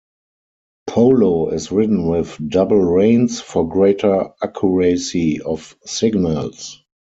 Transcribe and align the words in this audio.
Polo 0.87 1.49
is 1.49 1.71
ridden 1.71 2.07
with 2.07 2.35
double 2.49 2.81
reins 2.81 3.39
for 3.39 3.69
greater 3.69 4.29
accuracy 4.41 5.39
of 5.41 5.77
signals. 5.85 6.81